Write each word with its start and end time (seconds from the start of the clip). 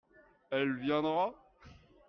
Elle 0.49 0.77
viendra? 0.77 1.35